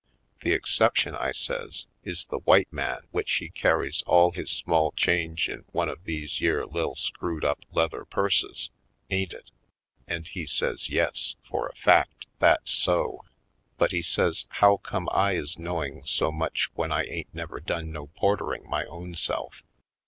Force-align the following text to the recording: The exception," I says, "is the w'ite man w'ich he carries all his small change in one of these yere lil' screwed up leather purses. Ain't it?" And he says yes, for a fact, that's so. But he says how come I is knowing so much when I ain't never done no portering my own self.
The 0.41 0.51
exception," 0.53 1.13
I 1.13 1.31
says, 1.31 1.85
"is 2.03 2.25
the 2.25 2.39
w'ite 2.39 2.73
man 2.73 3.01
w'ich 3.11 3.35
he 3.37 3.49
carries 3.49 4.01
all 4.07 4.31
his 4.31 4.49
small 4.49 4.93
change 4.93 5.47
in 5.47 5.63
one 5.73 5.89
of 5.89 6.05
these 6.05 6.41
yere 6.41 6.65
lil' 6.65 6.95
screwed 6.95 7.45
up 7.45 7.59
leather 7.71 8.03
purses. 8.03 8.71
Ain't 9.11 9.31
it?" 9.33 9.51
And 10.07 10.27
he 10.27 10.47
says 10.47 10.89
yes, 10.89 11.35
for 11.43 11.67
a 11.67 11.75
fact, 11.75 12.25
that's 12.39 12.71
so. 12.71 13.23
But 13.77 13.91
he 13.91 14.01
says 14.01 14.47
how 14.49 14.77
come 14.77 15.07
I 15.11 15.33
is 15.33 15.59
knowing 15.59 16.01
so 16.03 16.31
much 16.31 16.71
when 16.73 16.91
I 16.91 17.03
ain't 17.03 17.31
never 17.31 17.59
done 17.59 17.91
no 17.91 18.07
portering 18.07 18.67
my 18.67 18.85
own 18.85 19.13
self. 19.13 19.61